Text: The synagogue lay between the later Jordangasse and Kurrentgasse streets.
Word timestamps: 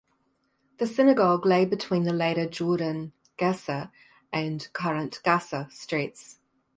The 0.79 0.87
synagogue 0.87 1.45
lay 1.45 1.63
between 1.63 2.05
the 2.05 2.11
later 2.11 2.47
Jordangasse 2.47 3.91
and 4.33 4.67
Kurrentgasse 4.73 5.71
streets. 5.71 6.39